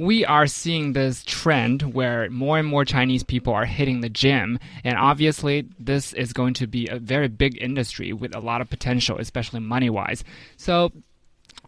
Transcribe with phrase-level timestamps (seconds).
[0.00, 4.58] We are seeing this trend where more and more Chinese people are hitting the gym.
[4.82, 8.70] And obviously, this is going to be a very big industry with a lot of
[8.70, 10.24] potential, especially money wise.
[10.56, 10.90] So,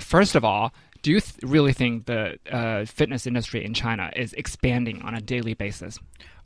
[0.00, 4.32] first of all, do you th really think the uh, fitness industry in China is
[4.34, 5.98] expanding on a daily basis?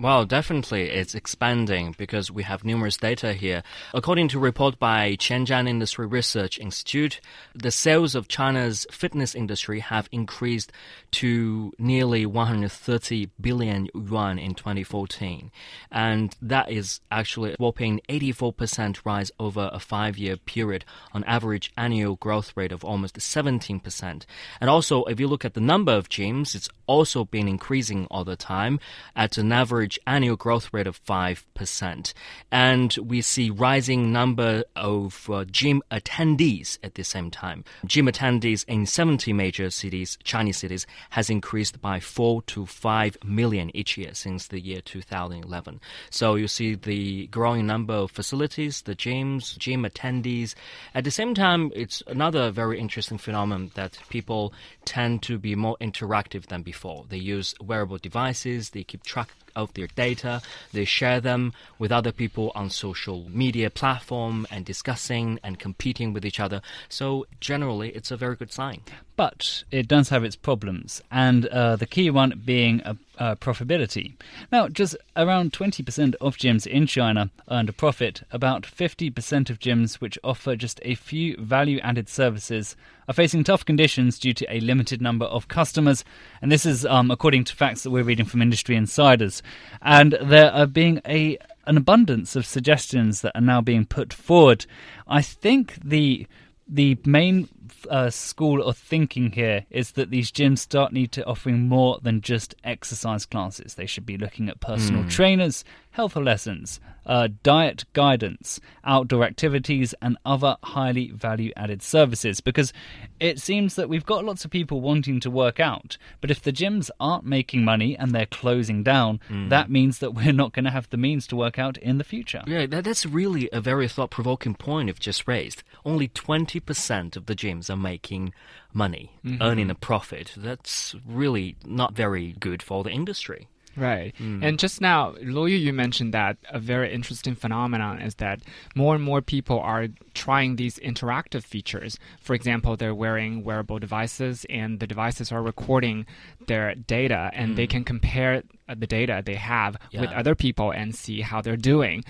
[0.00, 3.62] Well, definitely it's expanding because we have numerous data here.
[3.92, 7.20] According to a report by Qianzhan Industry Research Institute,
[7.54, 10.72] the sales of China's fitness industry have increased
[11.10, 15.50] to nearly 130 billion yuan in 2014.
[15.92, 21.72] And that is actually a whopping 84% rise over a five year period on average
[21.76, 24.24] annual growth rate of almost 17%.
[24.62, 28.24] And also, if you look at the number of gyms, it's also been increasing all
[28.24, 28.80] the time
[29.14, 32.12] at an average average annual growth rate of 5%.
[32.52, 37.64] And we see rising number of uh, gym attendees at the same time.
[37.84, 43.70] Gym attendees in 70 major cities, Chinese cities, has increased by 4 to 5 million
[43.74, 45.80] each year since the year 2011.
[46.10, 50.54] So you see the growing number of facilities, the gyms, gym attendees.
[50.94, 54.52] At the same time, it's another very interesting phenomenon that people
[54.84, 57.06] tend to be more interactive than before.
[57.08, 60.42] They use wearable devices, they keep track of their data.
[60.72, 66.24] They share them with other people on social media platform and discussing and competing with
[66.24, 66.60] each other.
[66.88, 68.82] So generally, it's a very good sign.
[69.20, 72.94] But it does have its problems, and uh, the key one being uh,
[73.34, 74.14] profitability.
[74.50, 78.22] Now, just around 20% of gyms in China earned a profit.
[78.32, 82.76] About 50% of gyms which offer just a few value added services
[83.08, 86.02] are facing tough conditions due to a limited number of customers.
[86.40, 89.42] And this is um, according to facts that we're reading from Industry Insiders.
[89.82, 94.64] And there are being a an abundance of suggestions that are now being put forward.
[95.06, 96.26] I think the
[96.66, 97.48] the main
[97.88, 102.20] uh, school of thinking here is that these gyms start need to offering more than
[102.20, 103.74] just exercise classes.
[103.74, 105.10] They should be looking at personal mm.
[105.10, 112.40] trainers, health lessons, uh, diet guidance, outdoor activities, and other highly value added services.
[112.40, 112.72] Because
[113.18, 116.52] it seems that we've got lots of people wanting to work out, but if the
[116.52, 119.48] gyms aren't making money and they're closing down, mm.
[119.48, 122.04] that means that we're not going to have the means to work out in the
[122.04, 122.42] future.
[122.46, 125.62] Yeah, that, that's really a very thought provoking point you've just raised.
[125.84, 128.32] Only 20% of the gyms are making
[128.72, 129.42] money, mm -hmm.
[129.42, 130.34] earning a profit.
[130.36, 133.48] That's really not very good for the industry.
[133.76, 134.14] Right.
[134.18, 134.44] Mm.
[134.44, 138.40] And just now, Luoyu, you mentioned that a very interesting phenomenon is that
[138.74, 141.98] more and more people are trying these interactive features.
[142.20, 146.06] For example, they're wearing wearable devices and the devices are recording
[146.46, 147.56] their data and mm.
[147.56, 150.00] they can compare the data they have yeah.
[150.00, 152.04] with other people and see how they're doing.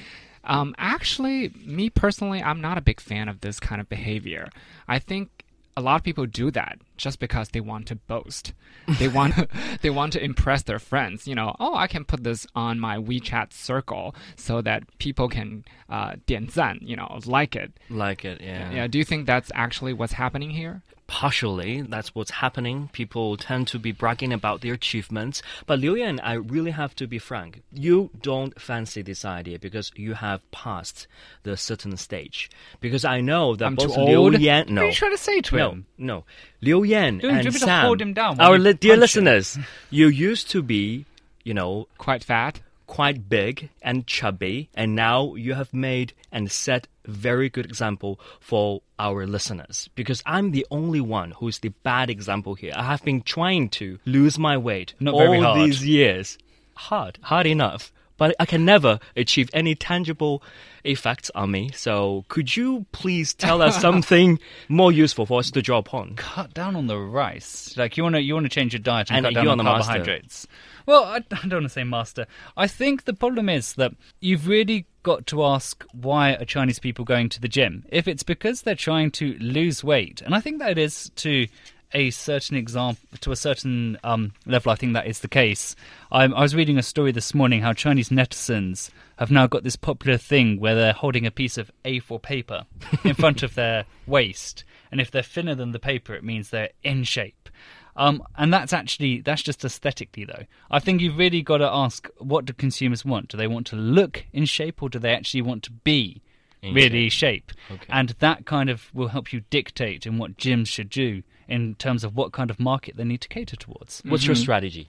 [0.44, 4.48] Um, actually, me personally, I'm not a big fan of this kind of behavior.
[4.88, 5.44] I think
[5.76, 8.52] a lot of people do that just because they want to boast.
[8.98, 9.34] They want
[9.82, 11.26] they want to impress their friends.
[11.26, 15.64] You know, oh, I can put this on my WeChat circle so that people can
[15.88, 17.72] uh, 点赞, you know, like it.
[17.88, 18.70] Like it, yeah.
[18.70, 18.86] Yeah.
[18.86, 20.82] Do you think that's actually what's happening here?
[21.10, 22.88] Partially that's what's happening.
[22.92, 25.42] People tend to be bragging about their achievements.
[25.66, 27.62] But Liu Yan, I really have to be frank.
[27.72, 31.08] You don't fancy this idea because you have passed
[31.42, 32.48] the certain stage.
[32.78, 35.40] Because I know that I'm both Liu Yan, no, what are you trying to say
[35.40, 35.86] to no, him?
[35.98, 36.24] No,
[36.60, 39.58] Liu Yan Dude, and you Sam, hold him down our li dear listeners,
[39.90, 41.06] you used to be,
[41.42, 46.88] you know, quite fat quite big and chubby, and now you have made and set
[47.06, 49.88] very good example for our listeners.
[49.94, 52.72] Because I'm the only one who's the bad example here.
[52.74, 56.36] I have been trying to lose my weight Not all these years.
[56.74, 57.92] Hard, hard enough.
[58.20, 60.42] But I can never achieve any tangible
[60.84, 61.70] effects on me.
[61.74, 66.16] So could you please tell us something more useful for us to draw upon?
[66.16, 67.74] Cut down on the rice.
[67.78, 69.56] Like you want to you want to change your diet and, and cut down on,
[69.56, 70.46] the carbohydrates.
[70.46, 70.84] Master.
[70.84, 72.26] Well, I, I don't want to say master.
[72.58, 77.06] I think the problem is that you've really got to ask why are Chinese people
[77.06, 77.86] going to the gym?
[77.88, 81.46] If it's because they're trying to lose weight, and I think that is to
[81.92, 84.72] a certain example to a certain um, level.
[84.72, 85.74] I think that is the case.
[86.10, 89.76] I, I was reading a story this morning how Chinese netizens have now got this
[89.76, 92.64] popular thing where they're holding a piece of A4 paper
[93.04, 96.70] in front of their waist, and if they're thinner than the paper, it means they're
[96.82, 97.48] in shape.
[97.96, 100.44] Um, and that's actually that's just aesthetically though.
[100.70, 103.28] I think you've really got to ask what do consumers want?
[103.28, 106.22] Do they want to look in shape or do they actually want to be
[106.62, 107.52] really shape?
[107.70, 107.86] Okay.
[107.88, 112.04] And that kind of will help you dictate in what gyms should do in terms
[112.04, 114.02] of what kind of market they need to cater towards.
[114.06, 114.88] What's your strategy?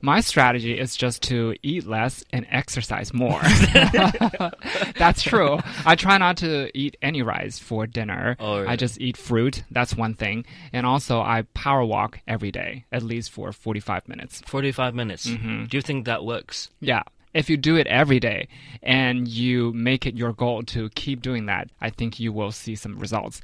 [0.00, 3.40] My strategy is just to eat less and exercise more.
[4.96, 5.58] That's true.
[5.84, 8.36] I try not to eat any rice for dinner.
[8.38, 8.68] Oh, really?
[8.68, 9.64] I just eat fruit.
[9.70, 10.46] That's one thing.
[10.72, 14.42] And also, I power walk every day, at least for 45 minutes.
[14.46, 15.26] 45 minutes.
[15.26, 15.64] Mm-hmm.
[15.66, 16.70] Do you think that works?
[16.80, 17.02] Yeah.
[17.34, 18.48] If you do it every day
[18.82, 22.74] and you make it your goal to keep doing that, I think you will see
[22.74, 23.40] some results.